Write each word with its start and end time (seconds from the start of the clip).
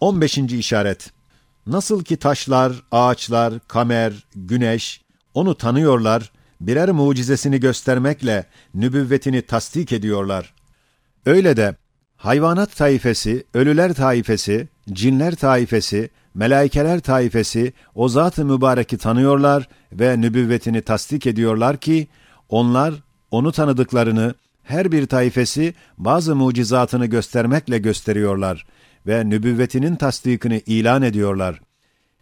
15. 0.00 0.38
işaret. 0.38 1.10
Nasıl 1.66 2.04
ki 2.04 2.16
taşlar, 2.16 2.72
ağaçlar, 2.92 3.54
kamer, 3.68 4.12
güneş 4.34 5.00
onu 5.34 5.54
tanıyorlar, 5.54 6.32
birer 6.60 6.90
mucizesini 6.90 7.60
göstermekle 7.60 8.46
nübüvvetini 8.74 9.42
tasdik 9.42 9.92
ediyorlar. 9.92 10.54
Öyle 11.26 11.56
de 11.56 11.76
hayvanat 12.16 12.76
taifesi, 12.76 13.46
ölüler 13.54 13.94
taifesi, 13.94 14.68
cinler 14.92 15.34
taifesi, 15.34 16.10
melaikeler 16.34 17.00
taifesi 17.00 17.72
o 17.94 18.08
zat-ı 18.08 18.44
mübareki 18.44 18.98
tanıyorlar 18.98 19.68
ve 19.92 20.20
nübüvvetini 20.20 20.82
tasdik 20.82 21.26
ediyorlar 21.26 21.76
ki 21.76 22.08
onlar 22.48 22.94
onu 23.30 23.52
tanıdıklarını 23.52 24.34
her 24.62 24.92
bir 24.92 25.06
taifesi 25.06 25.74
bazı 25.98 26.36
mucizatını 26.36 27.06
göstermekle 27.06 27.78
gösteriyorlar 27.78 28.66
ve 29.08 29.30
nübüvvetinin 29.30 29.96
tasdikini 29.96 30.62
ilan 30.66 31.02
ediyorlar. 31.02 31.60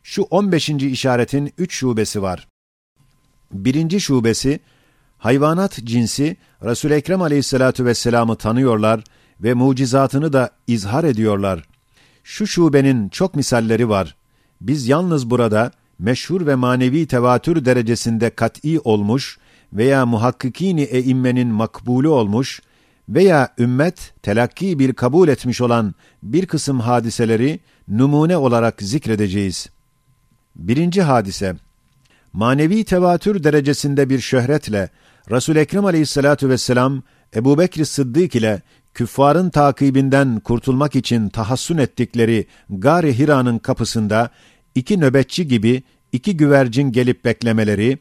Şu 0.03 0.23
15. 0.23 0.69
işaretin 0.69 1.53
üç 1.59 1.75
şubesi 1.75 2.23
var. 2.23 2.49
Birinci 3.53 4.01
şubesi, 4.01 4.61
hayvanat 5.19 5.79
cinsi 5.85 6.37
Resul-i 6.65 6.95
Ekrem 6.95 7.23
aleyhissalatu 7.23 7.85
vesselam'ı 7.85 8.37
tanıyorlar 8.37 9.05
ve 9.41 9.55
mucizatını 9.55 10.33
da 10.33 10.51
izhar 10.67 11.05
ediyorlar. 11.05 11.65
Şu 12.25 12.47
şubenin 12.47 13.09
çok 13.09 13.35
misalleri 13.35 13.89
var. 13.89 14.17
Biz 14.61 14.89
yalnız 14.89 15.31
burada 15.31 15.71
meşhur 15.99 16.47
ve 16.47 16.55
manevi 16.55 17.07
tevatür 17.07 17.65
derecesinde 17.65 18.31
kat'i 18.31 18.81
olmuş 18.81 19.39
veya 19.73 20.07
muhakkikini 20.07 20.83
eimmenin 20.83 21.49
makbulü 21.49 22.09
olmuş 22.09 22.61
veya 23.09 23.49
ümmet 23.59 24.15
telakki 24.23 24.79
bir 24.79 24.93
kabul 24.93 25.29
etmiş 25.29 25.61
olan 25.61 25.95
bir 26.23 26.47
kısım 26.47 26.81
hadiseleri 26.81 27.61
numune 27.89 28.37
olarak 28.37 28.83
zikredeceğiz. 28.83 29.69
Birinci 30.57 31.03
hadise, 31.03 31.57
manevi 32.33 32.85
tevatür 32.85 33.45
derecesinde 33.45 34.11
bir 34.11 34.21
şöhretle 34.21 34.91
Resul-i 35.31 35.59
Ekrem 35.59 35.85
aleyhissalatu 35.85 36.49
vesselam 36.49 37.03
Ebu 37.35 37.59
Bekir 37.59 37.85
Sıddık 37.85 38.35
ile 38.35 38.63
küffarın 38.95 39.51
takibinden 39.51 40.41
kurtulmak 40.41 40.97
için 40.97 41.29
tahassun 41.29 41.79
ettikleri 41.79 42.47
Gari 42.71 43.19
Hira'nın 43.19 43.59
kapısında 43.59 44.31
iki 44.75 45.01
nöbetçi 45.01 45.49
gibi 45.49 45.83
iki 46.13 46.37
güvercin 46.37 46.93
gelip 46.93 47.25
beklemeleri 47.25 47.99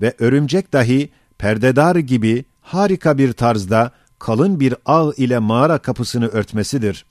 ve 0.00 0.14
örümcek 0.18 0.72
dahi 0.72 1.10
perdedar 1.38 1.96
gibi 1.96 2.44
harika 2.60 3.18
bir 3.18 3.32
tarzda 3.32 3.90
kalın 4.24 4.60
bir 4.60 4.74
ağ 4.86 5.12
ile 5.16 5.38
mağara 5.38 5.78
kapısını 5.78 6.28
örtmesidir. 6.28 7.04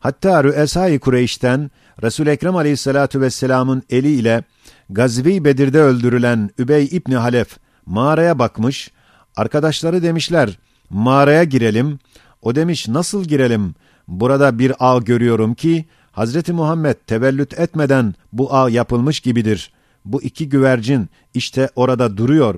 Hatta 0.00 0.44
Rüesai 0.44 0.98
Kureyş'ten 0.98 1.70
Resul-i 2.02 2.30
Ekrem 2.30 2.56
aleyhissalatu 2.56 3.20
vesselamın 3.20 3.82
eliyle 3.90 4.44
Gazvi 4.90 5.44
Bedir'de 5.44 5.80
öldürülen 5.80 6.50
Übey 6.58 6.88
İbni 6.92 7.16
Halef 7.16 7.56
mağaraya 7.86 8.38
bakmış, 8.38 8.90
arkadaşları 9.36 10.02
demişler, 10.02 10.58
mağaraya 10.90 11.44
girelim. 11.44 11.98
O 12.42 12.54
demiş, 12.54 12.88
nasıl 12.88 13.24
girelim? 13.24 13.74
Burada 14.08 14.58
bir 14.58 14.72
ağ 14.78 14.98
görüyorum 14.98 15.54
ki, 15.54 15.84
Hazreti 16.12 16.52
Muhammed 16.52 16.96
tevellüt 17.06 17.58
etmeden 17.58 18.14
bu 18.32 18.54
ağ 18.54 18.70
yapılmış 18.70 19.20
gibidir. 19.20 19.72
Bu 20.04 20.22
iki 20.22 20.48
güvercin 20.48 21.08
işte 21.34 21.70
orada 21.76 22.16
duruyor. 22.16 22.54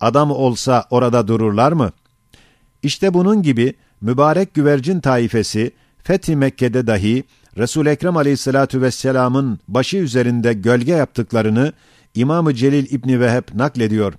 Adam 0.00 0.30
olsa 0.30 0.84
orada 0.90 1.28
dururlar 1.28 1.72
mı? 1.72 1.92
İşte 2.84 3.14
bunun 3.14 3.42
gibi 3.42 3.74
mübarek 4.00 4.54
güvercin 4.54 5.00
taifesi, 5.00 5.72
Fethi 6.02 6.36
Mekke'de 6.36 6.86
dahi 6.86 7.24
Resul-i 7.58 7.88
Ekrem 7.88 8.16
aleyhissalatu 8.16 8.80
vesselamın 8.82 9.58
başı 9.68 9.96
üzerinde 9.96 10.52
gölge 10.52 10.92
yaptıklarını 10.92 11.72
İmam-ı 12.14 12.54
Celil 12.54 12.92
İbni 12.92 13.20
Veheb 13.20 13.42
naklediyor. 13.54 14.12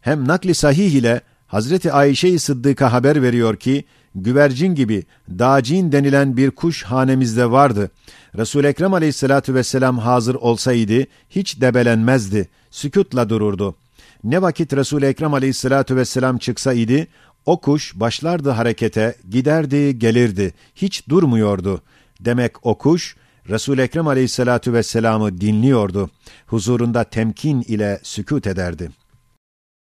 Hem 0.00 0.28
nakli 0.28 0.54
sahih 0.54 0.92
ile 0.92 1.20
Hazreti 1.46 1.92
Ayşe-i 1.92 2.38
Sıddık'a 2.38 2.92
haber 2.92 3.22
veriyor 3.22 3.56
ki, 3.56 3.84
güvercin 4.14 4.74
gibi 4.74 5.04
dağcin 5.28 5.92
denilen 5.92 6.36
bir 6.36 6.50
kuş 6.50 6.82
hanemizde 6.82 7.50
vardı. 7.50 7.90
Resul-i 8.36 8.66
Ekrem 8.66 8.94
aleyhissalatu 8.94 9.54
vesselam 9.54 9.98
hazır 9.98 10.34
olsaydı 10.34 11.06
hiç 11.30 11.60
debelenmezdi, 11.60 12.48
sükutla 12.70 13.28
dururdu. 13.28 13.76
Ne 14.24 14.42
vakit 14.42 14.72
Resul-i 14.72 15.06
Ekrem 15.06 15.34
aleyhissalatu 15.34 15.96
vesselam 15.96 16.38
çıksaydı, 16.38 17.06
o 17.46 17.60
kuş 17.60 17.92
başlardı 17.94 18.50
harekete, 18.50 19.14
giderdi, 19.30 19.98
gelirdi, 19.98 20.54
hiç 20.74 21.08
durmuyordu. 21.08 21.82
Demek 22.20 22.66
o 22.66 22.78
kuş, 22.78 23.16
Resul-i 23.48 23.80
Ekrem 23.80 24.06
aleyhissalatu 24.06 24.72
vesselam'ı 24.72 25.40
dinliyordu. 25.40 26.10
Huzurunda 26.46 27.04
temkin 27.04 27.62
ile 27.62 28.00
sükut 28.02 28.46
ederdi. 28.46 28.90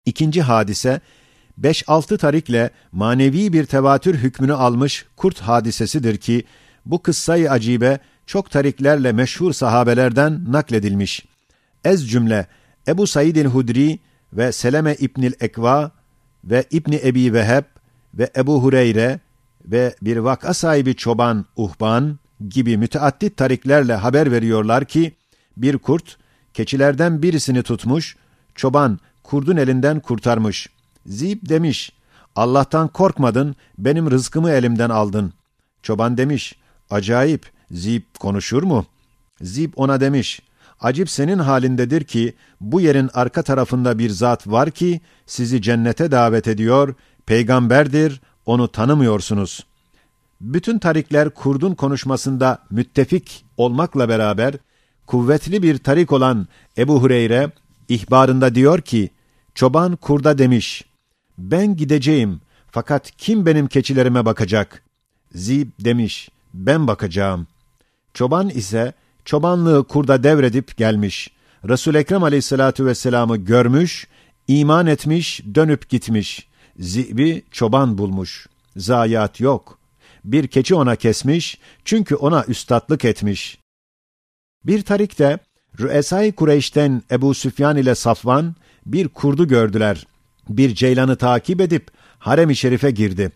İkinci 0.06 0.42
hadise, 0.42 1.00
5-6 1.60 2.18
tarikle 2.18 2.70
manevi 2.92 3.52
bir 3.52 3.64
tevatür 3.64 4.14
hükmünü 4.14 4.54
almış 4.54 5.06
kurt 5.16 5.40
hadisesidir 5.40 6.16
ki, 6.16 6.44
bu 6.86 7.02
kıssayı 7.02 7.50
acibe 7.50 7.98
çok 8.26 8.50
tariklerle 8.50 9.12
meşhur 9.12 9.52
sahabelerden 9.52 10.52
nakledilmiş. 10.52 11.26
Ez 11.84 12.10
cümle, 12.10 12.46
Ebu 12.88 13.06
Said 13.06 13.36
el-Hudri 13.36 13.98
ve 14.32 14.52
Seleme 14.52 14.94
İbnil 14.94 15.32
Ekva 15.40 15.97
ve 16.44 16.64
İbni 16.70 17.00
Ebi 17.04 17.32
Veheb 17.32 17.64
ve 18.14 18.30
Ebu 18.36 18.62
Hureyre 18.62 19.20
ve 19.64 19.94
bir 20.02 20.16
vaka 20.16 20.54
sahibi 20.54 20.96
çoban 20.96 21.46
Uhban 21.56 22.18
gibi 22.48 22.76
müteaddit 22.76 23.36
tariklerle 23.36 23.94
haber 23.94 24.32
veriyorlar 24.32 24.84
ki, 24.84 25.16
bir 25.56 25.78
kurt, 25.78 26.16
keçilerden 26.54 27.22
birisini 27.22 27.62
tutmuş, 27.62 28.16
çoban 28.54 28.98
kurdun 29.22 29.56
elinden 29.56 30.00
kurtarmış. 30.00 30.68
Zib 31.06 31.48
demiş, 31.48 31.92
Allah'tan 32.36 32.88
korkmadın, 32.88 33.56
benim 33.78 34.10
rızkımı 34.10 34.50
elimden 34.50 34.90
aldın. 34.90 35.32
Çoban 35.82 36.16
demiş, 36.18 36.56
acayip, 36.90 37.50
Zib 37.70 38.02
konuşur 38.18 38.62
mu? 38.62 38.86
Zib 39.40 39.72
ona 39.76 40.00
demiş, 40.00 40.40
acip 40.80 41.10
senin 41.10 41.38
halindedir 41.38 42.04
ki, 42.04 42.34
bu 42.60 42.80
yerin 42.80 43.10
arka 43.14 43.42
tarafında 43.42 43.98
bir 43.98 44.10
zat 44.10 44.46
var 44.46 44.70
ki, 44.70 45.00
sizi 45.26 45.62
cennete 45.62 46.10
davet 46.10 46.48
ediyor, 46.48 46.94
peygamberdir, 47.26 48.20
onu 48.46 48.68
tanımıyorsunuz. 48.68 49.66
Bütün 50.40 50.78
tarikler 50.78 51.30
kurdun 51.30 51.74
konuşmasında 51.74 52.58
müttefik 52.70 53.44
olmakla 53.56 54.08
beraber, 54.08 54.54
kuvvetli 55.06 55.62
bir 55.62 55.78
tarik 55.78 56.12
olan 56.12 56.46
Ebu 56.78 57.02
Hureyre, 57.02 57.50
ihbarında 57.88 58.54
diyor 58.54 58.80
ki, 58.80 59.10
çoban 59.54 59.96
kurda 59.96 60.38
demiş, 60.38 60.84
ben 61.38 61.76
gideceğim 61.76 62.40
fakat 62.70 63.10
kim 63.16 63.46
benim 63.46 63.66
keçilerime 63.66 64.24
bakacak? 64.24 64.82
Zib 65.34 65.68
demiş, 65.80 66.28
ben 66.54 66.86
bakacağım. 66.86 67.46
Çoban 68.14 68.48
ise 68.48 68.92
çobanlığı 69.28 69.84
kurda 69.84 70.22
devredip 70.22 70.76
gelmiş. 70.76 71.30
Resul 71.68 71.94
Ekrem 71.94 72.22
Aleyhissalatu 72.22 72.86
vesselam'ı 72.86 73.36
görmüş, 73.36 74.06
iman 74.48 74.86
etmiş, 74.86 75.42
dönüp 75.54 75.88
gitmiş. 75.88 76.48
Zibi 76.78 77.42
çoban 77.50 77.98
bulmuş. 77.98 78.46
Zayiat 78.76 79.40
yok. 79.40 79.78
Bir 80.24 80.46
keçi 80.46 80.74
ona 80.74 80.96
kesmiş, 80.96 81.58
çünkü 81.84 82.14
ona 82.14 82.44
üstatlık 82.44 83.04
etmiş. 83.04 83.58
Bir 84.64 84.82
tarikte 84.82 85.38
Rüesay 85.80 86.32
Kureyş'ten 86.32 87.02
Ebu 87.10 87.34
Süfyan 87.34 87.76
ile 87.76 87.94
Safvan 87.94 88.54
bir 88.86 89.08
kurdu 89.08 89.48
gördüler. 89.48 90.06
Bir 90.48 90.74
ceylanı 90.74 91.16
takip 91.16 91.60
edip 91.60 91.90
harem-i 92.18 92.56
şerife 92.56 92.90
girdi. 92.90 93.32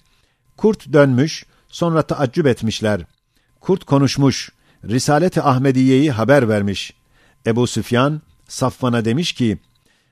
Kurt 0.57 0.93
dönmüş, 0.93 1.47
sonra 1.69 2.03
taaccüp 2.03 2.47
etmişler. 2.47 3.01
Kurt 3.61 3.85
konuşmuş, 3.85 4.51
Risalet-i 4.85 5.43
Ahmediye'yi 5.43 6.11
haber 6.11 6.49
vermiş. 6.49 6.95
Ebu 7.47 7.67
Süfyan, 7.67 8.23
Safvan'a 8.49 9.05
demiş 9.05 9.33
ki, 9.33 9.59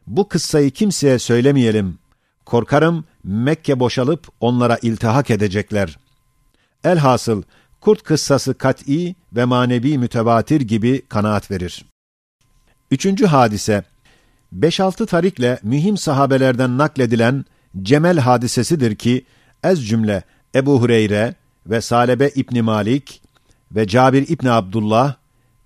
bu 0.07 0.29
kıssayı 0.29 0.71
kimseye 0.71 1.19
söylemeyelim. 1.19 1.99
Korkarım 2.45 3.05
Mekke 3.25 3.81
boşalıp 3.81 4.29
onlara 4.41 4.79
iltihak 4.83 5.31
edecekler. 5.31 5.99
Elhasıl 6.85 7.43
kurt 7.81 8.03
kıssası 8.03 8.55
kat'i 8.55 9.15
ve 9.33 9.45
manevi 9.45 9.99
mütevatir 9.99 10.61
gibi 10.61 11.03
kanaat 11.09 11.51
verir. 11.51 11.85
Üçüncü 12.91 13.27
hadise, 13.27 13.85
5-6 14.59 15.07
tarikle 15.07 15.59
mühim 15.63 15.97
sahabelerden 15.97 16.79
nakledilen 16.79 17.45
Cemel 17.83 18.19
hadisesidir 18.19 18.97
ki, 18.97 19.25
ez 19.65 19.89
cümle 19.89 20.23
Ebu 20.55 20.83
Hureyre 20.83 21.35
ve 21.67 21.81
Salebe 21.81 22.29
İbni 22.35 22.63
Malik 22.63 23.23
ve 23.75 23.87
Cabir 23.87 24.29
İbni 24.29 24.51
Abdullah 24.51 25.15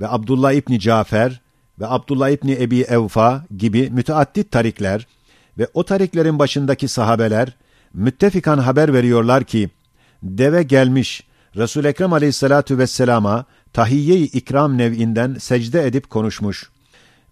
ve 0.01 0.09
Abdullah 0.09 0.53
İbni 0.53 0.81
Cafer 0.81 1.41
ve 1.81 1.87
Abdullah 1.87 2.31
İbni 2.31 2.53
Ebi 2.53 2.81
Evfa 2.81 3.45
gibi 3.57 3.91
müteaddit 3.91 4.51
tarikler 4.51 5.07
ve 5.59 5.69
o 5.75 5.85
tariklerin 5.85 6.39
başındaki 6.39 6.89
sahabeler 6.89 7.57
müttefikan 7.95 8.59
haber 8.59 8.93
veriyorlar 8.93 9.45
ki, 9.45 9.71
deve 10.23 10.63
gelmiş 10.63 11.25
Resul-i 11.57 11.87
Ekrem 11.87 12.13
aleyhissalatu 12.13 12.79
vesselama 12.79 13.45
tahiyye-i 13.73 14.25
ikram 14.25 14.79
nev'inden 14.79 15.37
secde 15.41 15.87
edip 15.87 16.11
konuşmuş. 16.11 16.71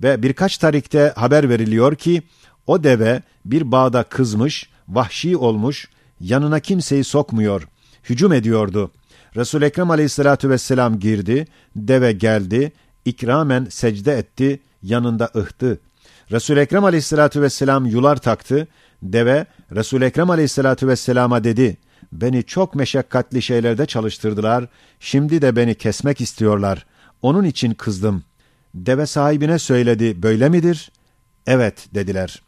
Ve 0.03 0.23
birkaç 0.23 0.59
tarikte 0.59 1.13
haber 1.17 1.49
veriliyor 1.49 1.95
ki, 1.95 2.23
o 2.67 2.85
deve 2.85 3.23
bir 3.45 3.73
bağda 3.73 4.03
kızmış, 4.03 4.71
vahşi 4.89 5.37
olmuş, 5.37 5.89
yanına 6.21 6.61
kimseyi 6.61 7.05
sokmuyor, 7.05 7.69
hücum 8.05 8.33
ediyordu. 8.33 8.91
Resul 9.37 9.63
Ekrem 9.63 9.91
Aleyhissalatu 9.91 10.51
vesselam 10.51 10.99
girdi, 10.99 11.47
deve 11.77 12.13
geldi, 12.13 12.73
ikramen 13.05 13.67
secde 13.71 14.13
etti, 14.13 14.61
yanında 14.83 15.31
ıhtı. 15.37 15.81
Resul 16.31 16.57
Ekrem 16.57 16.85
Aleyhissalatu 16.85 17.43
vesselam 17.43 17.87
yular 17.87 18.17
taktı. 18.17 18.69
Deve 19.03 19.47
Resul 19.75 20.03
Ekrem 20.03 20.31
Aleyhissalatu 20.31 20.89
vesselama 20.89 21.45
dedi: 21.45 21.77
"Beni 22.13 22.43
çok 22.43 22.75
meşakkatli 22.75 23.43
şeylerde 23.43 23.87
çalıştırdılar. 23.87 24.69
Şimdi 25.01 25.43
de 25.43 25.57
beni 25.57 25.75
kesmek 25.75 26.21
istiyorlar. 26.21 26.87
Onun 27.23 27.45
için 27.45 27.75
kızdım." 27.75 28.25
Deve 28.75 29.07
sahibine 29.07 29.59
söyledi: 29.59 30.23
"Böyle 30.23 30.49
midir?" 30.49 30.93
"Evet." 31.47 31.87
dediler. 31.95 32.43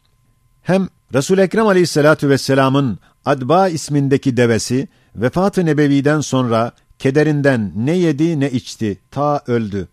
Hem 0.65 0.87
Resul 1.13 1.37
Ekrem 1.37 1.67
Aleyhissalatu 1.67 2.29
vesselam'ın 2.29 2.99
Adba 3.25 3.67
ismindeki 3.69 4.37
devesi 4.37 4.87
vefat-ı 5.15 5.65
nebeviden 5.65 6.21
sonra 6.21 6.71
kederinden 6.99 7.71
ne 7.75 7.91
yedi 7.91 8.39
ne 8.39 8.51
içti 8.51 8.99
ta 9.11 9.43
öldü. 9.47 9.87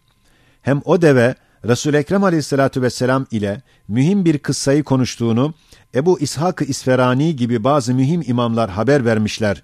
Hem 0.63 0.83
o 0.85 1.03
deve 1.03 1.35
Resul 1.65 1.95
Ekrem 1.95 2.25
Aleyhissalatu 2.25 2.83
vesselam 2.83 3.27
ile 3.31 3.63
mühim 3.89 4.25
bir 4.25 4.39
kıssayı 4.39 4.85
konuştuğunu 4.85 5.55
Ebu 5.95 6.21
İshak-ı 6.21 6.65
İsferani 6.65 7.37
gibi 7.37 7.65
bazı 7.65 7.95
mühim 7.95 8.23
imamlar 8.27 8.71
haber 8.71 9.05
vermişler. 9.05 9.63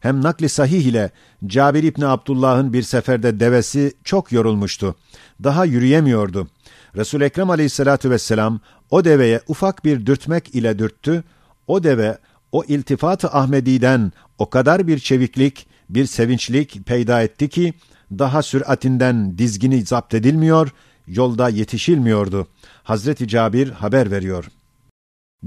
Hem 0.00 0.22
nakli 0.22 0.48
sahih 0.48 0.84
ile 0.84 1.10
Cabir 1.46 1.82
İbni 1.82 2.06
Abdullah'ın 2.06 2.72
bir 2.72 2.82
seferde 2.82 3.40
devesi 3.40 3.92
çok 4.04 4.32
yorulmuştu. 4.32 4.96
Daha 5.44 5.64
yürüyemiyordu. 5.64 6.48
Resul 6.96 7.20
Ekrem 7.20 7.50
Aleyhissalatu 7.50 8.10
vesselam 8.10 8.60
o 8.92 9.04
deveye 9.04 9.40
ufak 9.48 9.84
bir 9.84 10.06
dürtmek 10.06 10.54
ile 10.54 10.78
dürttü. 10.78 11.24
O 11.66 11.84
deve 11.84 12.18
o 12.52 12.64
iltifat-ı 12.64 13.28
Ahmedi'den 13.28 14.12
o 14.38 14.50
kadar 14.50 14.86
bir 14.86 14.98
çeviklik, 14.98 15.66
bir 15.88 16.06
sevinçlik 16.06 16.86
peyda 16.86 17.22
etti 17.22 17.48
ki 17.48 17.74
daha 18.18 18.42
süratinden 18.42 19.38
dizgini 19.38 19.82
zapt 19.82 20.14
edilmiyor, 20.14 20.72
yolda 21.06 21.48
yetişilmiyordu. 21.48 22.46
Hazreti 22.82 23.28
Cabir 23.28 23.70
haber 23.70 24.10
veriyor. 24.10 24.48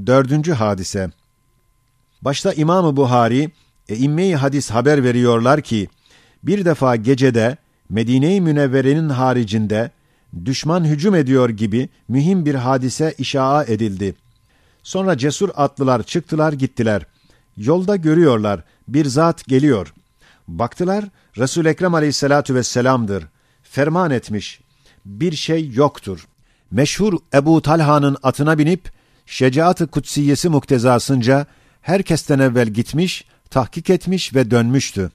Dördüncü 0.06 0.54
hadise. 0.54 1.12
Başta 2.22 2.54
İmam-ı 2.54 2.98
Buhari, 2.98 3.52
e, 3.90 3.96
İmme-i 3.96 4.36
Hadis 4.36 4.72
haber 4.72 5.04
veriyorlar 5.04 5.62
ki, 5.62 5.88
bir 6.44 6.66
defa 6.66 6.96
gecede 6.96 7.58
Medine-i 7.90 8.42
Münevvere'nin 8.42 9.10
haricinde 9.10 9.92
düşman 10.46 10.86
hücum 10.86 11.16
ediyor 11.16 11.50
gibi 11.50 11.90
mühim 12.08 12.46
bir 12.46 12.56
hadise 12.56 13.16
işaa 13.18 13.64
edildi. 13.64 14.16
Sonra 14.84 15.18
cesur 15.18 15.50
atlılar 15.56 16.04
çıktılar 16.04 16.54
gittiler. 16.54 17.06
Yolda 17.58 17.96
görüyorlar 17.96 18.64
bir 18.88 19.06
zat 19.06 19.46
geliyor. 19.46 19.94
Baktılar 20.48 21.06
Resul 21.38 21.66
Ekrem 21.66 21.94
Aleyhissalatu 21.94 22.56
vesselam'dır. 22.56 23.26
Ferman 23.64 24.12
etmiş. 24.12 24.62
Bir 25.06 25.36
şey 25.36 25.72
yoktur. 25.74 26.28
Meşhur 26.72 27.14
Ebu 27.34 27.62
Talha'nın 27.62 28.18
atına 28.24 28.58
binip 28.58 28.92
şecaat-ı 29.26 29.88
kutsiyesi 29.88 30.50
muktezasınca 30.50 31.46
herkesten 31.82 32.40
evvel 32.40 32.68
gitmiş, 32.68 33.26
tahkik 33.50 33.90
etmiş 33.90 34.36
ve 34.36 34.52
dönmüştü. 34.52 35.12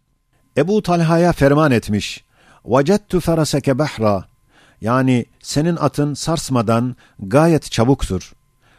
Ebu 0.57 0.83
Talha'ya 0.83 1.33
ferman 1.33 1.71
etmiş. 1.71 2.25
Vecettu 2.65 3.21
feraseke 3.21 3.79
behra 3.79 4.30
yani 4.81 5.27
senin 5.43 5.77
atın 5.77 6.15
sarsmadan 6.15 6.97
gayet 7.19 7.73
çabuktur. 7.73 8.33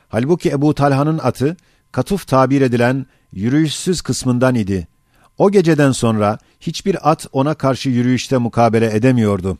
Halbuki 0.09 0.49
Ebu 0.49 0.75
Talha'nın 0.75 1.17
atı 1.17 1.57
katuf 1.91 2.27
tabir 2.27 2.61
edilen 2.61 3.05
yürüyüşsüz 3.31 4.01
kısmından 4.01 4.55
idi. 4.55 4.87
O 5.37 5.51
geceden 5.51 5.91
sonra 5.91 6.37
hiçbir 6.59 7.11
at 7.11 7.27
ona 7.31 7.53
karşı 7.53 7.89
yürüyüşte 7.89 8.37
mukabele 8.37 8.95
edemiyordu. 8.95 9.57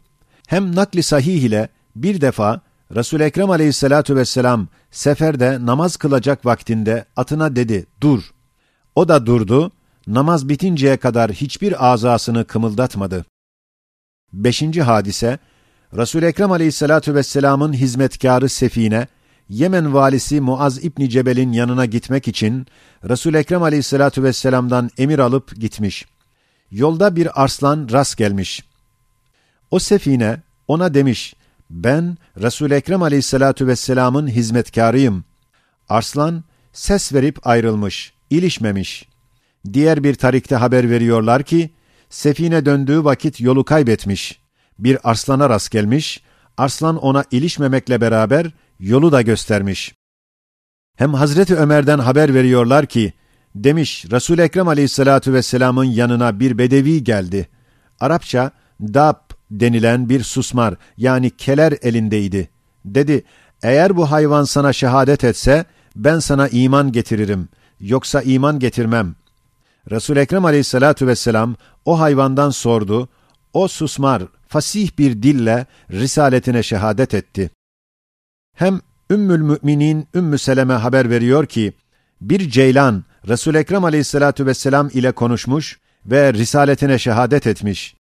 Hem 0.47 0.75
nakli 0.75 1.03
sahih 1.03 1.43
ile 1.43 1.69
bir 1.95 2.21
defa 2.21 2.61
Resul 2.95 3.19
Ekrem 3.19 3.49
Aleyhissalatu 3.49 4.15
vesselam 4.15 4.67
seferde 4.91 5.65
namaz 5.65 5.97
kılacak 5.97 6.45
vaktinde 6.45 7.05
atına 7.15 7.55
dedi, 7.55 7.85
"Dur." 8.01 8.31
O 8.95 9.07
da 9.07 9.25
durdu. 9.25 9.71
Namaz 10.07 10.49
bitinceye 10.49 10.97
kadar 10.97 11.31
hiçbir 11.31 11.91
azasını 11.91 12.45
kımıldatmadı. 12.45 13.25
Beşinci 14.33 14.81
hadise 14.81 15.39
Resul 15.97 16.23
Ekrem 16.23 16.51
Aleyhissalatu 16.51 17.15
vesselam'ın 17.15 17.73
hizmetkarı 17.73 18.49
Sefine 18.49 19.07
Yemen 19.49 19.93
valisi 19.93 20.41
Muaz 20.41 20.85
İbni 20.85 21.09
Cebel'in 21.09 21.51
yanına 21.51 21.85
gitmek 21.85 22.27
için 22.27 22.67
Resul 23.09 23.33
Ekrem 23.33 23.63
Aleyhissalatu 23.63 24.23
vesselam'dan 24.23 24.89
emir 24.97 25.19
alıp 25.19 25.55
gitmiş. 25.55 26.05
Yolda 26.71 27.15
bir 27.15 27.43
arslan 27.43 27.87
rast 27.91 28.17
gelmiş. 28.17 28.63
O 29.71 29.79
sefine 29.79 30.41
ona 30.67 30.93
demiş: 30.93 31.35
"Ben 31.69 32.17
Resul 32.41 32.71
Ekrem 32.71 33.03
Aleyhissalatu 33.03 33.67
vesselam'ın 33.67 34.27
hizmetkarıyım." 34.27 35.23
Arslan 35.89 36.43
ses 36.73 37.13
verip 37.13 37.47
ayrılmış, 37.47 38.13
ilişmemiş. 38.29 39.07
Diğer 39.73 40.03
bir 40.03 40.15
tarikte 40.15 40.55
haber 40.55 40.89
veriyorlar 40.89 41.43
ki 41.43 41.69
sefine 42.09 42.65
döndüğü 42.65 43.03
vakit 43.03 43.41
yolu 43.41 43.65
kaybetmiş. 43.65 44.40
Bir 44.79 45.09
arslana 45.09 45.49
rast 45.49 45.71
gelmiş. 45.71 46.21
Arslan 46.57 46.97
ona 46.97 47.25
ilişmemekle 47.31 48.01
beraber 48.01 48.51
yolu 48.79 49.11
da 49.11 49.21
göstermiş. 49.21 49.95
Hem 50.97 51.13
Hazreti 51.13 51.55
Ömer'den 51.55 51.99
haber 51.99 52.33
veriyorlar 52.33 52.85
ki, 52.85 53.13
demiş 53.55 54.05
resul 54.11 54.39
Ekrem 54.39 54.67
aleyhissalatu 54.67 55.33
vesselamın 55.33 55.83
yanına 55.83 56.39
bir 56.39 56.57
bedevi 56.57 57.03
geldi. 57.03 57.49
Arapça 57.99 58.51
dab 58.81 59.15
denilen 59.51 60.09
bir 60.09 60.23
susmar 60.23 60.75
yani 60.97 61.29
keler 61.29 61.73
elindeydi. 61.81 62.49
Dedi, 62.85 63.23
eğer 63.63 63.97
bu 63.97 64.11
hayvan 64.11 64.43
sana 64.43 64.73
şehadet 64.73 65.23
etse, 65.23 65.65
ben 65.95 66.19
sana 66.19 66.47
iman 66.47 66.91
getiririm, 66.91 67.49
yoksa 67.79 68.21
iman 68.21 68.59
getirmem. 68.59 69.15
resul 69.91 70.17
Ekrem 70.17 70.45
aleyhissalatu 70.45 71.07
vesselam 71.07 71.55
o 71.85 71.99
hayvandan 71.99 72.49
sordu, 72.49 73.09
o 73.53 73.67
susmar 73.67 74.23
fasih 74.51 74.97
bir 74.97 75.23
dille 75.23 75.65
risaletine 75.91 76.63
şehadet 76.63 77.13
etti. 77.13 77.49
Hem 78.55 78.81
Ümmül 79.09 79.41
Müminin 79.41 80.07
Ümmü 80.15 80.37
Seleme 80.37 80.73
haber 80.73 81.09
veriyor 81.09 81.45
ki, 81.45 81.73
bir 82.21 82.49
ceylan 82.49 83.03
Resul 83.27 83.55
Ekrem 83.55 83.83
Aleyhissalatu 83.83 84.45
vesselam 84.45 84.89
ile 84.93 85.11
konuşmuş 85.11 85.79
ve 86.05 86.33
risaletine 86.33 86.99
şehadet 86.99 87.47
etmiş. 87.47 87.95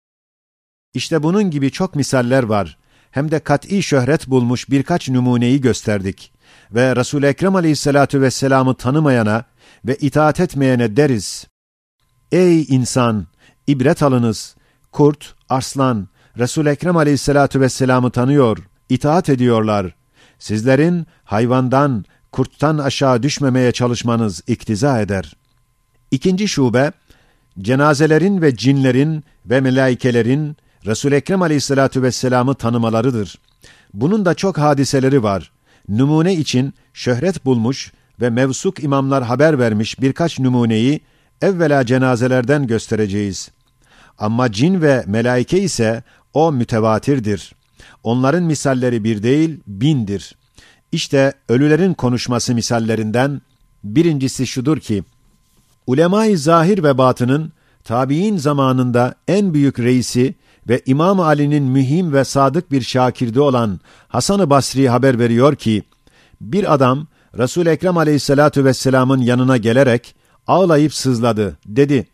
İşte 0.94 1.24
bunun 1.24 1.52
gibi 1.52 1.72
çok 1.72 1.96
misaller 1.96 2.44
var. 2.44 2.78
Hem 3.12 3.32
de 3.32 3.40
kat'î 3.40 3.84
şöhret 3.84 4.28
bulmuş 4.28 4.70
birkaç 4.70 5.10
numuneyi 5.10 5.62
gösterdik. 5.62 6.34
Ve 6.72 6.96
Resul 6.96 7.24
Ekrem 7.24 7.56
Aleyhissalatu 7.56 8.22
vesselam'ı 8.22 8.76
tanımayana 8.76 9.44
ve 9.86 9.96
itaat 9.96 10.40
etmeyene 10.40 10.98
deriz. 10.98 11.48
Ey 12.32 12.62
insan! 12.62 13.28
ibret 13.68 14.04
alınız. 14.04 14.56
Kurt, 14.92 15.36
arslan, 15.50 16.08
Resul 16.38 16.66
Ekrem 16.66 16.98
Aleyhissalatu 16.98 17.62
vesselam'ı 17.62 18.12
tanıyor, 18.12 18.58
itaat 18.90 19.30
ediyorlar. 19.30 19.96
Sizlerin 20.40 21.06
hayvandan, 21.24 22.06
kurttan 22.32 22.78
aşağı 22.78 23.24
düşmemeye 23.24 23.72
çalışmanız 23.72 24.42
iktiza 24.48 25.02
eder. 25.02 25.36
İkinci 26.12 26.48
şube, 26.48 26.92
cenazelerin 27.62 28.42
ve 28.42 28.56
cinlerin 28.56 29.24
ve 29.46 29.62
melaikelerin 29.62 30.58
Resul 30.86 31.12
Ekrem 31.12 31.42
Aleyhissalatu 31.42 32.02
vesselam'ı 32.02 32.56
tanımalarıdır. 32.56 33.40
Bunun 33.94 34.26
da 34.26 34.34
çok 34.34 34.58
hadiseleri 34.58 35.24
var. 35.24 35.52
Numune 35.90 36.34
için 36.34 36.74
şöhret 36.94 37.46
bulmuş 37.46 37.92
ve 38.22 38.30
mevsuk 38.30 38.84
imamlar 38.84 39.24
haber 39.24 39.60
vermiş 39.60 40.02
birkaç 40.02 40.40
numuneyi 40.40 41.02
evvela 41.42 41.86
cenazelerden 41.86 42.68
göstereceğiz. 42.68 43.50
Ama 44.18 44.52
cin 44.52 44.82
ve 44.82 45.04
melaike 45.08 45.60
ise 45.60 46.04
o 46.34 46.52
mütevatirdir. 46.52 47.56
Onların 48.04 48.44
misalleri 48.44 49.04
bir 49.04 49.24
değil, 49.24 49.60
bindir. 49.68 50.36
İşte 50.92 51.34
ölülerin 51.50 51.94
konuşması 51.94 52.56
misallerinden 52.56 53.42
birincisi 53.84 54.48
şudur 54.48 54.80
ki, 54.80 55.04
ulema-i 55.88 56.38
zahir 56.38 56.84
ve 56.84 56.98
batının 56.98 57.52
tabi'in 57.84 58.38
zamanında 58.38 59.16
en 59.28 59.54
büyük 59.54 59.80
reisi 59.80 60.36
ve 60.70 60.82
İmam 60.86 61.20
Ali'nin 61.20 61.64
mühim 61.64 62.14
ve 62.14 62.24
sadık 62.24 62.72
bir 62.72 62.82
şakirdi 62.82 63.40
olan 63.40 63.80
Hasan-ı 64.08 64.50
Basri 64.50 64.90
haber 64.90 65.20
veriyor 65.20 65.56
ki, 65.56 65.84
bir 66.42 66.74
adam 66.74 67.08
Resul 67.38 67.66
Ekrem 67.66 67.98
Aleyhissalatu 67.98 68.66
vesselam'ın 68.66 69.22
yanına 69.22 69.58
gelerek 69.58 70.16
ağlayıp 70.48 70.94
sızladı. 70.94 71.58
Dedi: 71.66 72.08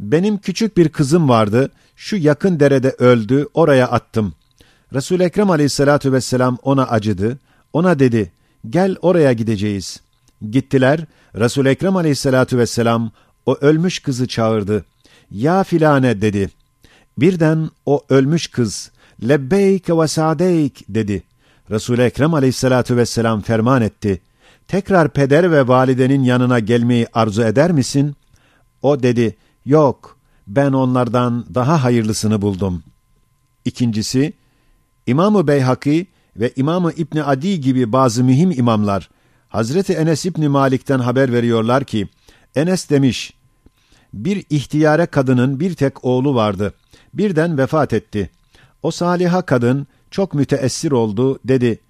Benim 0.00 0.38
küçük 0.38 0.76
bir 0.76 0.88
kızım 0.88 1.28
vardı, 1.28 1.70
şu 1.96 2.16
yakın 2.16 2.60
derede 2.60 2.90
öldü, 2.98 3.46
oraya 3.54 3.88
attım. 3.88 4.34
resul 4.94 5.20
Ekrem 5.20 5.50
aleyhissalatu 5.50 6.12
vesselam 6.12 6.58
ona 6.62 6.86
acıdı, 6.86 7.38
ona 7.72 7.98
dedi, 7.98 8.32
gel 8.70 8.96
oraya 9.02 9.32
gideceğiz. 9.32 10.00
Gittiler, 10.50 11.00
resul 11.34 11.66
Ekrem 11.66 11.96
aleyhissalatu 11.96 12.58
vesselam 12.58 13.10
o 13.46 13.54
ölmüş 13.60 13.98
kızı 13.98 14.28
çağırdı. 14.28 14.84
Ya 15.30 15.64
filane 15.64 16.20
dedi. 16.20 16.50
Birden 17.18 17.70
o 17.86 18.04
ölmüş 18.08 18.46
kız, 18.46 18.90
lebbeyk 19.28 19.90
ve 19.90 20.08
sadeyk 20.08 20.84
dedi. 20.88 21.22
resul 21.70 21.98
Ekrem 21.98 22.34
aleyhissalatu 22.34 22.96
vesselam 22.96 23.40
ferman 23.40 23.82
etti. 23.82 24.20
Tekrar 24.68 25.08
peder 25.08 25.52
ve 25.52 25.68
validenin 25.68 26.22
yanına 26.22 26.58
gelmeyi 26.58 27.06
arzu 27.12 27.42
eder 27.42 27.72
misin? 27.72 28.16
O 28.82 29.02
dedi, 29.02 29.36
yok, 29.64 30.18
ben 30.46 30.72
onlardan 30.72 31.46
daha 31.54 31.84
hayırlısını 31.84 32.42
buldum. 32.42 32.82
İkincisi, 33.64 34.32
İmam-ı 35.06 35.46
Beyhaki 35.48 36.06
ve 36.36 36.52
İmam-ı 36.56 36.92
İbni 36.92 37.24
Adi 37.24 37.60
gibi 37.60 37.92
bazı 37.92 38.24
mühim 38.24 38.50
imamlar, 38.50 39.10
Hazreti 39.48 39.92
Enes 39.92 40.26
İbni 40.26 40.48
Malik'ten 40.48 40.98
haber 40.98 41.32
veriyorlar 41.32 41.84
ki, 41.84 42.08
Enes 42.54 42.90
demiş, 42.90 43.34
bir 44.14 44.44
ihtiyare 44.50 45.06
kadının 45.06 45.60
bir 45.60 45.74
tek 45.74 46.04
oğlu 46.04 46.34
vardı. 46.34 46.74
Birden 47.14 47.58
vefat 47.58 47.92
etti. 47.92 48.30
O 48.82 48.90
saliha 48.90 49.42
kadın 49.42 49.86
çok 50.10 50.34
müteessir 50.34 50.92
oldu, 50.92 51.38
dedi, 51.44 51.80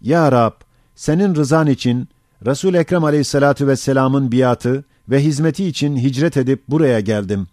Ya 0.00 0.32
Rab, 0.32 0.52
senin 0.94 1.34
rızan 1.34 1.66
için 1.66 2.08
Resul 2.46 2.74
Ekrem 2.74 3.04
Aleyhissalatu 3.04 3.66
vesselam'ın 3.66 4.32
biatı 4.32 4.84
ve 5.09 5.23
hizmeti 5.23 5.65
için 5.65 5.97
hicret 5.97 6.37
edip 6.37 6.67
buraya 6.67 6.99
geldim. 6.99 7.47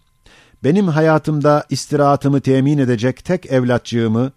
Benim 0.64 0.88
hayatımda 0.88 1.64
istirahatımı 1.70 2.40
temin 2.40 2.78
edecek 2.78 3.24
tek 3.24 3.46
evlatçığımı 3.46 4.32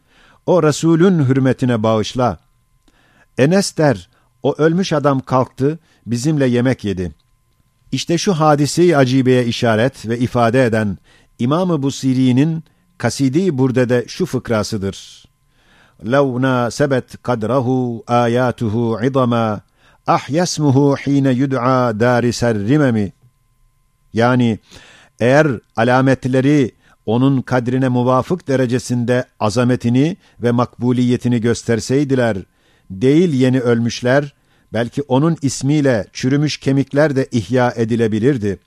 o 0.45 0.63
Resulün 0.63 1.25
hürmetine 1.25 1.83
bağışla. 1.83 2.38
Enes 3.38 3.77
der, 3.77 4.09
o 4.43 4.55
ölmüş 4.57 4.93
adam 4.93 5.19
kalktı, 5.19 5.79
bizimle 6.05 6.47
yemek 6.47 6.83
yedi. 6.83 7.11
İşte 7.91 8.17
şu 8.17 8.33
hadiseyi 8.33 8.97
acibeye 8.97 9.45
işaret 9.45 10.07
ve 10.07 10.19
ifade 10.19 10.65
eden 10.65 10.97
İmam-ı 11.39 11.83
Busiri'nin 11.83 12.63
Kasidi 12.97 13.57
Burde'de 13.57 14.05
şu 14.07 14.25
fıkrasıdır. 14.25 15.25
لَوْ 16.03 16.41
نَاسَبَتْ 16.45 17.17
قَدْرَهُ 17.23 17.67
آيَاتُهُ 18.05 19.05
عِظَمًا 19.05 19.59
ahyasmuhu 20.06 20.96
hine 20.96 21.30
yud'a 21.30 22.00
dariser 22.00 22.58
rimemi. 22.58 23.12
Yani 24.12 24.58
eğer 25.20 25.46
alametleri 25.76 26.72
onun 27.06 27.42
kadrine 27.42 27.88
muvafık 27.88 28.48
derecesinde 28.48 29.25
azametini 29.40 30.16
ve 30.42 30.50
makbuliyetini 30.50 31.40
gösterseydiler, 31.40 32.36
değil 32.90 33.32
yeni 33.32 33.60
ölmüşler, 33.60 34.34
belki 34.72 35.02
onun 35.02 35.36
ismiyle 35.42 36.06
çürümüş 36.12 36.56
kemikler 36.56 37.16
de 37.16 37.28
ihya 37.32 37.72
edilebilirdi. 37.76 38.58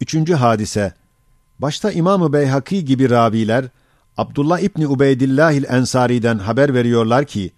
Üçüncü 0.00 0.34
hadise, 0.34 0.92
başta 1.58 1.92
İmam-ı 1.92 2.32
Beyhaki 2.32 2.84
gibi 2.84 3.10
raviler, 3.10 3.64
Abdullah 4.16 4.60
İbni 4.60 4.86
Ubeydillahil 4.86 5.64
Ensari'den 5.64 6.38
haber 6.38 6.74
veriyorlar 6.74 7.24
ki, 7.24 7.50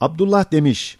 Abdullah 0.00 0.52
demiş, 0.52 0.98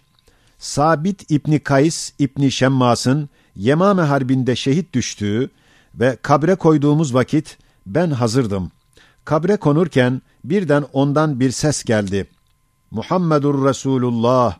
Sabit 0.59 1.31
İbni 1.31 1.59
Kays 1.59 2.13
İbni 2.19 2.51
Şemmas'ın 2.51 3.29
Yemame 3.55 4.01
Harbi'nde 4.01 4.55
şehit 4.55 4.93
düştüğü 4.93 5.49
ve 5.95 6.17
kabre 6.21 6.55
koyduğumuz 6.55 7.13
vakit 7.13 7.57
ben 7.85 8.11
hazırdım. 8.11 8.71
Kabre 9.25 9.57
konurken 9.57 10.21
birden 10.43 10.85
ondan 10.93 11.39
bir 11.39 11.51
ses 11.51 11.83
geldi. 11.83 12.27
Muhammedur 12.91 13.65
Resulullah 13.65 14.57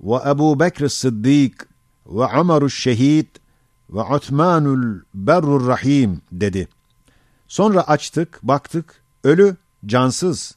ve 0.00 0.30
Ebu 0.30 0.60
Bekr 0.60 0.88
Sıddık 0.88 1.68
ve 2.06 2.24
Ömer'ü 2.40 2.70
Şehit 2.70 3.28
ve 3.90 4.00
Utmanul 4.00 5.00
Berrur 5.14 5.66
Rahim 5.68 6.20
dedi. 6.32 6.68
Sonra 7.48 7.82
açtık, 7.82 8.38
baktık, 8.42 9.02
ölü, 9.24 9.56
cansız. 9.86 10.54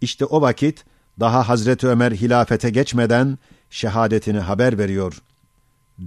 İşte 0.00 0.24
o 0.24 0.40
vakit 0.40 0.84
daha 1.20 1.48
Hazreti 1.48 1.88
Ömer 1.88 2.12
hilafete 2.12 2.70
geçmeden 2.70 3.38
şehadetini 3.72 4.38
haber 4.38 4.78
veriyor. 4.78 5.22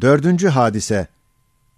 Dördüncü 0.02 0.48
hadise, 0.48 1.08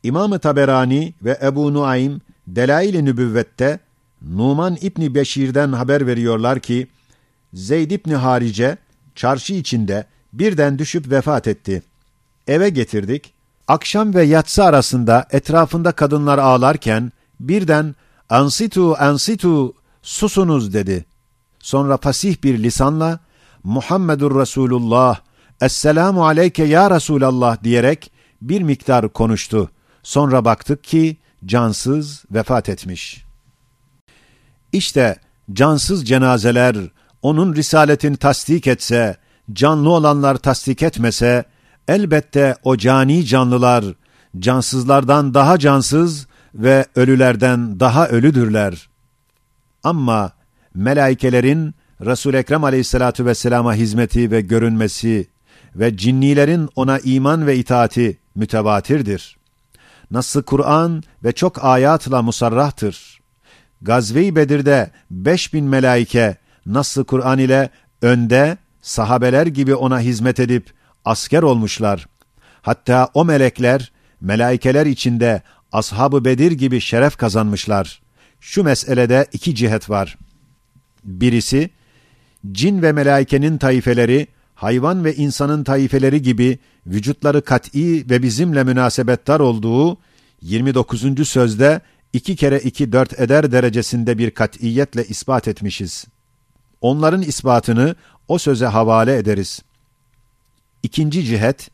İmam-ı 0.03 0.39
Taberani 0.39 1.13
ve 1.23 1.39
Ebu 1.43 1.73
Nuaym 1.73 2.21
Delail-i 2.47 3.05
Nübüvvet'te 3.05 3.79
Numan 4.21 4.77
İbni 4.81 5.15
Beşir'den 5.15 5.71
haber 5.71 6.07
veriyorlar 6.07 6.59
ki, 6.59 6.87
Zeyd 7.53 7.91
İbni 7.91 8.15
Harice 8.15 8.77
çarşı 9.15 9.53
içinde 9.53 10.05
birden 10.33 10.79
düşüp 10.79 11.09
vefat 11.09 11.47
etti. 11.47 11.83
Eve 12.47 12.69
getirdik. 12.69 13.33
Akşam 13.67 14.13
ve 14.13 14.23
yatsı 14.23 14.63
arasında 14.63 15.27
etrafında 15.31 15.91
kadınlar 15.91 16.37
ağlarken 16.37 17.11
birden 17.39 17.95
ansitu 18.29 18.95
ansitu 18.95 19.73
susunuz 20.01 20.73
dedi. 20.73 21.05
Sonra 21.59 21.97
fasih 21.97 22.43
bir 22.43 22.63
lisanla 22.63 23.19
Muhammedur 23.63 24.39
Resulullah 24.39 25.19
Esselamu 25.61 26.25
aleyke 26.25 26.63
ya 26.63 26.91
Resulallah 26.91 27.63
diyerek 27.63 28.11
bir 28.41 28.61
miktar 28.61 29.09
konuştu. 29.09 29.69
Sonra 30.03 30.45
baktık 30.45 30.83
ki 30.83 31.17
cansız 31.45 32.25
vefat 32.31 32.69
etmiş. 32.69 33.25
İşte 34.71 35.15
cansız 35.53 36.07
cenazeler 36.07 36.75
onun 37.21 37.55
risaletini 37.55 38.17
tasdik 38.17 38.67
etse, 38.67 39.17
canlı 39.53 39.89
olanlar 39.89 40.35
tasdik 40.35 40.83
etmese, 40.83 41.45
elbette 41.87 42.55
o 42.63 42.77
cani 42.77 43.25
canlılar, 43.25 43.85
cansızlardan 44.39 45.33
daha 45.33 45.59
cansız 45.59 46.27
ve 46.55 46.85
ölülerden 46.95 47.79
daha 47.79 48.07
ölüdürler. 48.07 48.89
Ama 49.83 50.31
melaikelerin 50.73 51.75
Resul 52.05 52.33
Ekrem 52.33 52.63
Aleyhissalatu 52.63 53.25
vesselama 53.25 53.73
hizmeti 53.73 54.31
ve 54.31 54.41
görünmesi 54.41 55.27
ve 55.77 55.97
cinnilerin 55.97 56.69
ona 56.75 56.99
iman 56.99 57.47
ve 57.47 57.57
itaati 57.57 58.17
mütevatirdir. 58.35 59.37
Nasıl 60.11 60.43
Kur'an 60.43 61.03
ve 61.23 61.31
çok 61.31 61.63
ayatla 61.65 62.21
musarrahtır. 62.21 63.19
Gazve-i 63.81 64.35
Bedir'de 64.35 64.91
beş 65.11 65.53
bin 65.53 65.65
melaike 65.65 66.37
nasıl 66.65 67.05
Kur'an 67.05 67.39
ile 67.39 67.69
önde 68.01 68.57
sahabeler 68.81 69.47
gibi 69.47 69.75
ona 69.75 69.99
hizmet 69.99 70.39
edip 70.39 70.73
asker 71.05 71.43
olmuşlar. 71.43 72.07
Hatta 72.61 73.09
o 73.13 73.25
melekler 73.25 73.91
melaikeler 74.21 74.85
içinde 74.85 75.41
ashab-ı 75.71 76.25
Bedir 76.25 76.51
gibi 76.51 76.81
şeref 76.81 77.17
kazanmışlar. 77.17 78.01
Şu 78.39 78.63
meselede 78.63 79.25
iki 79.33 79.55
cihet 79.55 79.89
var. 79.89 80.17
Birisi, 81.03 81.69
cin 82.51 82.81
ve 82.81 82.91
melaikenin 82.91 83.57
taifeleri 83.57 84.27
hayvan 84.57 85.03
ve 85.03 85.15
insanın 85.15 85.63
taifeleri 85.63 86.21
gibi 86.21 86.59
vücutları 86.87 87.41
kat'i 87.41 88.09
ve 88.09 88.23
bizimle 88.23 88.63
münasebettar 88.63 89.39
olduğu 89.39 89.97
29. 90.41 91.29
sözde 91.29 91.81
iki 92.13 92.35
kere 92.35 92.59
iki 92.59 92.91
dört 92.91 93.19
eder 93.19 93.51
derecesinde 93.51 94.17
bir 94.17 94.31
kat'iyetle 94.31 95.05
ispat 95.05 95.47
etmişiz. 95.47 96.05
Onların 96.81 97.21
ispatını 97.21 97.95
o 98.27 98.37
söze 98.37 98.65
havale 98.65 99.17
ederiz. 99.17 99.61
İkinci 100.83 101.23
cihet, 101.23 101.69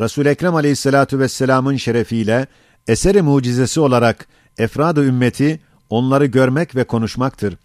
Resul 0.00 0.26
Ekrem 0.26 0.54
Aleyhissalatu 0.54 1.18
vesselam'ın 1.18 1.76
şerefiyle 1.76 2.46
eseri 2.88 3.22
mucizesi 3.22 3.80
olarak 3.80 4.26
efrad-ı 4.58 5.04
ümmeti 5.04 5.60
onları 5.90 6.26
görmek 6.26 6.76
ve 6.76 6.84
konuşmaktır. 6.84 7.56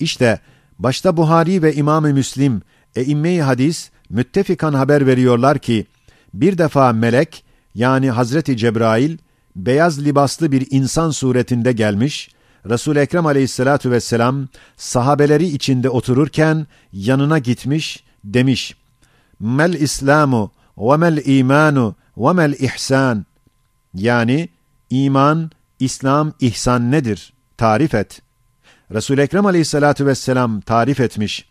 İşte 0.00 0.40
başta 0.78 1.16
Buhari 1.16 1.62
ve 1.62 1.74
İmam-ı 1.74 2.12
Müslim, 2.12 2.62
e-imme 2.96 3.42
hadis 3.42 3.90
müttefikan 4.10 4.74
haber 4.74 5.06
veriyorlar 5.06 5.58
ki, 5.58 5.86
bir 6.34 6.58
defa 6.58 6.92
melek, 6.92 7.44
yani 7.74 8.10
Hazreti 8.10 8.56
Cebrail, 8.56 9.18
beyaz 9.56 10.04
libaslı 10.04 10.52
bir 10.52 10.66
insan 10.70 11.10
suretinde 11.10 11.72
gelmiş, 11.72 12.30
resul 12.68 12.96
Ekrem 12.96 13.26
aleyhissalatu 13.26 13.90
vesselam, 13.90 14.48
sahabeleri 14.76 15.46
içinde 15.46 15.88
otururken, 15.88 16.66
yanına 16.92 17.38
gitmiş, 17.38 18.04
demiş, 18.24 18.76
Mel 19.40 19.74
İslamu 19.74 20.52
ve 20.78 20.96
mel 20.96 21.22
imanu 21.26 21.94
ve 22.16 22.32
mel 22.32 22.52
ihsan. 22.58 23.26
Yani, 23.94 24.48
iman, 24.90 25.50
İslam, 25.80 26.32
ihsan 26.40 26.90
nedir? 26.90 27.32
Tarif 27.56 27.94
et. 27.94 28.22
resul 28.94 29.18
Ekrem 29.18 29.46
aleyhissalatu 29.46 30.06
vesselam 30.06 30.60
tarif 30.60 31.00
etmiş. 31.00 31.48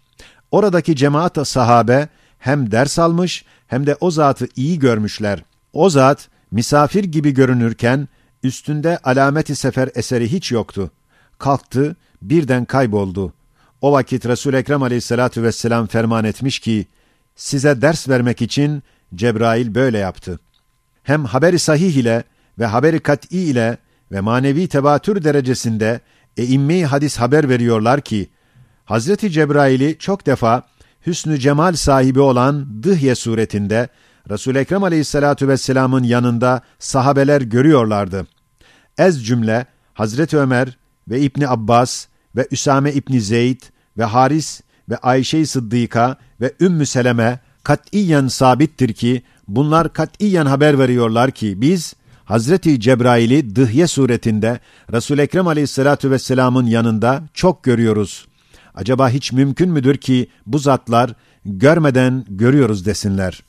Oradaki 0.52 0.96
cemaat 0.96 1.48
sahabe, 1.48 2.10
hem 2.40 2.72
ders 2.72 3.00
almış 3.00 3.46
hem 3.68 3.88
de 3.88 3.96
o 4.00 4.12
zatı 4.12 4.48
iyi 4.56 4.80
görmüşler. 4.80 5.44
O 5.74 5.90
zat 5.90 6.30
misafir 6.52 7.04
gibi 7.04 7.34
görünürken 7.34 8.08
Üstünde 8.44 8.98
alameti 8.98 9.56
sefer 9.56 9.90
eseri 9.96 10.32
hiç 10.32 10.52
yoktu. 10.52 10.92
Kalktı, 11.38 11.96
birden 12.22 12.66
kayboldu. 12.66 13.34
O 13.82 13.92
vakit 13.92 14.26
Resul 14.26 14.54
Ekrem 14.54 14.84
Aleyhissalatu 14.84 15.44
vesselam 15.44 15.88
ferman 15.88 16.26
etmiş 16.26 16.60
ki 16.60 16.86
size 17.36 17.82
ders 17.82 18.10
vermek 18.10 18.42
için 18.42 18.84
Cebrail 19.16 19.76
böyle 19.76 19.98
yaptı. 19.98 20.40
Hem 21.04 21.26
haberi 21.26 21.60
sahih 21.60 21.96
ile 21.96 22.24
ve 22.60 22.66
haberi 22.66 23.00
kat'i 23.00 23.40
ile 23.40 23.78
ve 24.12 24.22
manevi 24.22 24.68
tevatür 24.68 25.24
derecesinde 25.24 26.02
eimmi 26.38 26.86
hadis 26.86 27.18
haber 27.18 27.50
veriyorlar 27.50 28.02
ki 28.02 28.30
Hazreti 28.86 29.32
Cebrail'i 29.32 29.98
çok 30.00 30.26
defa 30.26 30.64
hüsnü 31.06 31.40
cemal 31.40 31.74
sahibi 31.74 32.20
olan 32.20 32.84
Dıhye 32.84 33.16
suretinde 33.16 33.90
Resul 34.30 34.56
Ekrem 34.56 34.84
Aleyhissalatu 34.84 35.48
vesselam'ın 35.48 36.04
yanında 36.04 36.62
sahabeler 36.80 37.42
görüyorlardı. 37.42 38.28
Ez 38.98 39.26
cümle 39.26 39.66
Hazreti 39.94 40.38
Ömer 40.38 40.78
ve 41.10 41.22
İbni 41.22 41.48
Abbas 41.48 42.08
ve 42.36 42.48
Üsame 42.52 42.94
İbni 42.94 43.22
Zeyd 43.22 43.62
ve 43.98 44.04
Haris 44.04 44.62
ve 44.90 44.98
Ayşe-i 44.98 45.48
Sıddıka 45.48 46.18
ve 46.42 46.54
Ümmü 46.62 46.86
Seleme 46.86 47.40
katiyen 47.64 48.28
sabittir 48.28 48.94
ki 48.94 49.22
bunlar 49.48 49.94
katiyen 49.94 50.46
haber 50.46 50.80
veriyorlar 50.80 51.32
ki 51.32 51.62
biz 51.62 51.94
Hazreti 52.26 52.80
Cebrail'i 52.80 53.56
Dıhye 53.56 53.88
suretinde 53.88 54.60
Resul 54.92 55.18
Ekrem 55.20 55.48
Aleyhissalatu 55.48 56.12
vesselam'ın 56.12 56.66
yanında 56.66 57.24
çok 57.34 57.64
görüyoruz. 57.64 58.27
Acaba 58.78 59.10
hiç 59.10 59.32
mümkün 59.32 59.70
müdür 59.70 59.98
ki 59.98 60.28
bu 60.46 60.60
zatlar 60.60 61.14
görmeden 61.46 62.26
görüyoruz 62.30 62.86
desinler. 62.86 63.44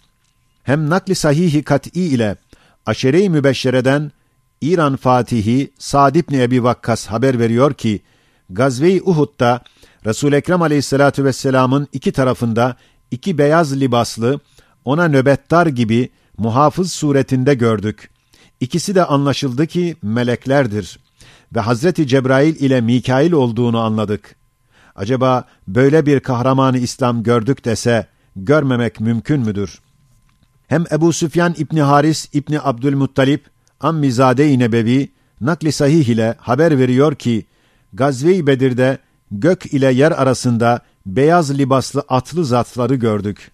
Hem 0.63 0.91
nakli 0.91 1.15
sahihi 1.15 1.63
kat'i 1.63 2.01
ile 2.01 2.37
aşere-i 2.87 3.31
mübeşşereden 3.31 4.13
İran 4.61 4.97
Fatihi 4.97 5.73
Sa'd 5.79 6.15
ibn 6.15 6.35
Ebi 6.35 6.63
Vakkas 6.63 7.07
haber 7.07 7.39
veriyor 7.39 7.75
ki 7.75 8.01
Gazve-i 8.51 9.03
Uhud'da 9.03 9.63
Resul 10.07 10.33
Ekrem 10.33 10.63
Aleyhissalatu 10.63 11.25
vesselam'ın 11.25 11.89
iki 11.93 12.13
tarafında 12.13 12.77
iki 13.11 13.39
beyaz 13.39 13.81
libaslı 13.81 14.41
ona 14.85 15.09
nöbettar 15.09 15.67
gibi 15.67 16.11
muhafız 16.39 16.93
suretinde 16.93 17.55
gördük. 17.55 18.11
İkisi 18.61 18.95
de 18.95 19.05
anlaşıldı 19.05 19.67
ki 19.67 19.97
meleklerdir 20.03 20.99
ve 21.55 21.61
Hazreti 21.61 22.07
Cebrail 22.07 22.57
ile 22.57 22.81
Mikail 22.81 23.33
olduğunu 23.33 23.79
anladık. 23.79 24.38
Acaba 24.99 25.45
böyle 25.69 26.07
bir 26.07 26.21
kahramanı 26.21 26.79
İslam 26.79 27.23
gördük 27.23 27.65
dese 27.65 28.07
görmemek 28.37 29.01
mümkün 29.01 29.41
müdür? 29.41 29.79
Hem 30.67 30.85
Ebu 30.93 31.13
Süfyan 31.13 31.55
İbni 31.59 31.83
Haris 31.83 32.29
İbni 32.33 32.61
Abdülmuttalip 32.61 33.47
Ammizade-i 33.81 34.59
Nebevi 34.59 35.13
nakli 35.41 35.73
sahih 35.73 36.09
ile 36.09 36.35
haber 36.39 36.79
veriyor 36.79 37.15
ki 37.15 37.47
Gazve-i 37.93 38.47
Bedir'de 38.47 38.99
gök 39.31 39.67
ile 39.67 39.93
yer 39.93 40.13
arasında 40.13 40.81
beyaz 41.07 41.59
libaslı 41.59 42.05
atlı 42.09 42.45
zatları 42.45 42.95
gördük. 42.95 43.51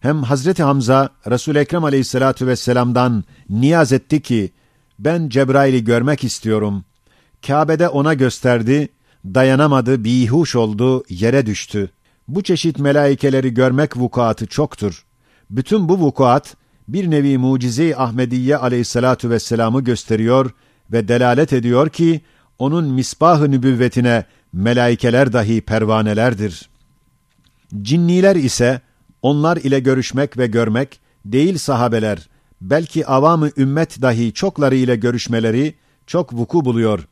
Hem 0.00 0.22
Hazreti 0.22 0.62
Hamza 0.62 1.10
Resul 1.30 1.56
Ekrem 1.56 1.84
Aleyhissalatu 1.84 2.46
vesselam'dan 2.46 3.24
niyaz 3.50 3.92
etti 3.92 4.22
ki 4.22 4.52
ben 4.98 5.28
Cebrail'i 5.28 5.84
görmek 5.84 6.24
istiyorum. 6.24 6.84
Kabe'de 7.46 7.88
ona 7.88 8.14
gösterdi, 8.14 8.88
dayanamadı, 9.24 10.04
bihuş 10.04 10.56
oldu, 10.56 11.04
yere 11.08 11.46
düştü. 11.46 11.90
Bu 12.28 12.42
çeşit 12.42 12.78
melaikeleri 12.78 13.54
görmek 13.54 13.96
vukuatı 13.96 14.46
çoktur. 14.46 15.04
Bütün 15.50 15.88
bu 15.88 15.98
vukuat 15.98 16.56
bir 16.88 17.10
nevi 17.10 17.38
mucize-i 17.38 17.96
Ahmediye 17.96 18.56
aleyhissalatu 18.56 19.30
vesselam'ı 19.30 19.84
gösteriyor 19.84 20.50
ve 20.92 21.08
delalet 21.08 21.52
ediyor 21.52 21.88
ki 21.88 22.20
onun 22.58 22.84
misbah-ı 22.92 23.50
nübüvvetine 23.50 24.24
melaikeler 24.52 25.32
dahi 25.32 25.60
pervanelerdir. 25.60 26.68
Cinniler 27.82 28.36
ise 28.36 28.80
onlar 29.22 29.56
ile 29.56 29.80
görüşmek 29.80 30.38
ve 30.38 30.46
görmek 30.46 31.00
değil 31.24 31.58
sahabeler, 31.58 32.28
belki 32.60 33.06
avamı 33.06 33.50
ümmet 33.56 34.02
dahi 34.02 34.32
çokları 34.32 34.76
ile 34.76 34.96
görüşmeleri 34.96 35.74
çok 36.06 36.32
vuku 36.32 36.64
buluyor. 36.64 37.08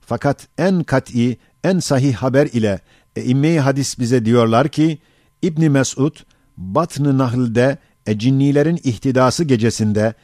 Fakat 0.00 0.48
en 0.58 0.82
kat'i, 0.82 1.38
en 1.64 1.78
sahih 1.78 2.14
haber 2.14 2.46
ile 2.46 2.80
e 3.16 3.58
hadis 3.58 3.98
bize 3.98 4.24
diyorlar 4.24 4.68
ki 4.68 4.98
İbni 5.42 5.70
Mesud 5.70 6.16
Batn-ı 6.56 7.18
Nahl'de 7.18 7.78
Ecinnilerin 8.06 8.80
ihtidası 8.84 9.44
gecesinde 9.44 10.14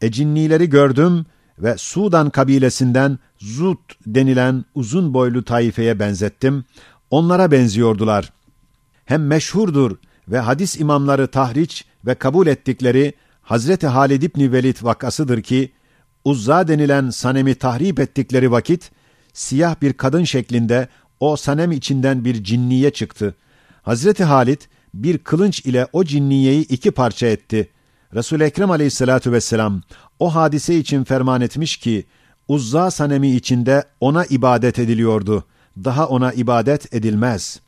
Ecinnileri 0.00 0.70
gördüm 0.70 1.26
ve 1.58 1.74
Sudan 1.78 2.30
kabilesinden 2.30 3.18
Zut 3.38 3.78
denilen 4.06 4.64
uzun 4.74 5.14
boylu 5.14 5.44
taifeye 5.44 5.98
benzettim. 5.98 6.64
Onlara 7.10 7.50
benziyordular. 7.50 8.32
Hem 9.04 9.26
meşhurdur 9.26 9.96
ve 10.28 10.38
hadis 10.38 10.80
imamları 10.80 11.26
tahriç 11.26 11.84
ve 12.06 12.14
kabul 12.14 12.46
ettikleri 12.46 13.14
Hazreti 13.42 13.86
Halid 13.86 14.22
İbni 14.22 14.52
Velid 14.52 14.76
vakasıdır 14.82 15.42
ki, 15.42 15.72
Uzza 16.24 16.68
denilen 16.68 17.10
sanemi 17.10 17.54
tahrip 17.54 18.00
ettikleri 18.00 18.50
vakit, 18.50 18.90
siyah 19.32 19.74
bir 19.82 19.92
kadın 19.92 20.24
şeklinde 20.24 20.88
o 21.20 21.36
sanem 21.36 21.72
içinden 21.72 22.24
bir 22.24 22.44
cinniye 22.44 22.90
çıktı. 22.90 23.34
Hazreti 23.82 24.24
Halid 24.24 24.60
bir 24.94 25.18
kılınç 25.18 25.60
ile 25.60 25.86
o 25.92 26.04
cinniyeyi 26.04 26.66
iki 26.68 26.90
parça 26.90 27.26
etti. 27.26 27.70
Resul-i 28.14 28.42
Ekrem 28.42 28.70
aleyhissalatu 28.70 29.32
vesselam 29.32 29.82
o 30.18 30.34
hadise 30.34 30.76
için 30.76 31.04
ferman 31.04 31.40
etmiş 31.40 31.76
ki, 31.76 32.06
Uzza 32.48 32.90
sanemi 32.90 33.30
içinde 33.34 33.84
ona 34.00 34.24
ibadet 34.24 34.78
ediliyordu. 34.78 35.44
Daha 35.84 36.08
ona 36.08 36.32
ibadet 36.32 36.94
edilmez. 36.94 37.60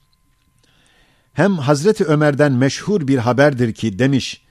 Hem 1.33 1.59
Hazreti 1.59 2.05
Ömer'den 2.05 2.53
meşhur 2.53 3.09
bir 3.09 3.19
haberdir 3.19 3.73
ki 3.73 3.99
demiş, 3.99 4.43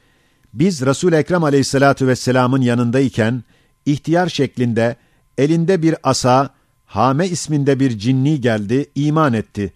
biz 0.54 0.86
Resul-i 0.86 1.16
Ekrem 1.16 1.44
aleyhissalatu 1.44 2.08
vesselamın 2.08 2.62
yanındayken, 2.62 3.44
ihtiyar 3.86 4.30
şeklinde, 4.30 4.96
elinde 5.38 5.82
bir 5.82 5.96
asa, 6.04 6.50
Hame 6.92 7.28
isminde 7.28 7.80
bir 7.80 7.98
cinni 7.98 8.42
geldi, 8.42 8.86
iman 8.96 9.34
etti. 9.34 9.74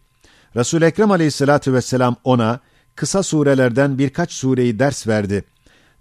Resul 0.56 0.82
Ekrem 0.82 1.12
Aleyhissalatu 1.12 1.73
vesselam 1.73 2.15
ona 2.23 2.60
kısa 2.95 3.23
surelerden 3.23 3.97
birkaç 3.97 4.32
sureyi 4.32 4.80
ders 4.80 5.08
verdi. 5.08 5.43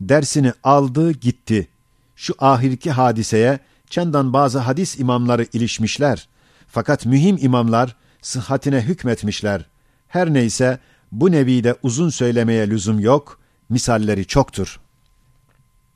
Dersini 0.00 0.52
aldı, 0.64 1.12
gitti. 1.12 1.68
Şu 2.16 2.34
ahirki 2.38 2.90
hadiseye 2.90 3.58
çendan 3.90 4.32
bazı 4.32 4.58
hadis 4.58 4.98
imamları 4.98 5.46
ilişmişler. 5.52 6.28
Fakat 6.68 7.06
mühim 7.06 7.38
imamlar 7.40 7.96
sıhhatine 8.22 8.80
hükmetmişler. 8.80 9.66
Her 10.08 10.32
neyse 10.32 10.78
bu 11.12 11.32
nevide 11.32 11.76
uzun 11.82 12.08
söylemeye 12.08 12.70
lüzum 12.70 13.00
yok, 13.00 13.40
misalleri 13.68 14.26
çoktur. 14.26 14.80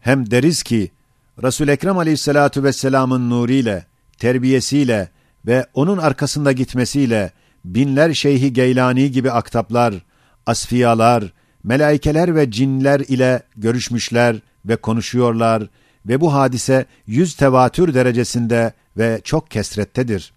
Hem 0.00 0.30
deriz 0.30 0.62
ki 0.62 0.90
Resul 1.42 1.68
Ekrem 1.68 1.98
Aleyhissalatu 1.98 2.62
vesselam'ın 2.64 3.30
nuriyle 3.30 3.86
terbiyesiyle 4.18 5.08
ve 5.46 5.66
onun 5.74 5.98
arkasında 5.98 6.52
gitmesiyle 6.52 7.32
binler 7.64 8.14
Şeyhi 8.14 8.52
Geylani 8.52 9.10
gibi 9.10 9.30
aktaplar, 9.30 9.94
asfiyalar, 10.46 11.32
melaikeler 11.64 12.34
ve 12.34 12.50
cinler 12.50 13.00
ile 13.00 13.42
görüşmüşler 13.56 14.36
ve 14.64 14.76
konuşuyorlar 14.76 15.62
ve 16.06 16.20
bu 16.20 16.34
hadise 16.34 16.86
yüz 17.06 17.34
tevatür 17.34 17.94
derecesinde 17.94 18.72
ve 18.96 19.20
çok 19.24 19.50
kesrettedir. 19.50 20.32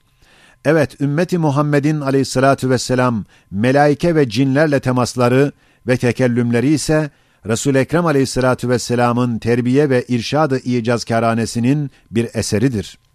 Evet, 0.66 1.02
ümmeti 1.02 1.38
Muhammed'in 1.38 2.02
aleyhissalatu 2.02 2.70
vesselam 2.70 3.26
melaike 3.52 4.16
ve 4.16 4.30
cinlerle 4.30 4.80
temasları 4.80 5.52
ve 5.88 5.98
tekellümleri 5.98 6.74
ise 6.74 7.10
Resul 7.46 7.76
Ekrem 7.76 8.06
aleyhissalatu 8.06 8.70
vesselam'ın 8.70 9.40
terbiye 9.40 9.90
ve 9.90 10.04
irşadı 10.08 10.60
icazkaranesinin 10.60 11.92
bir 12.12 12.28
eseridir.'' 12.34 13.11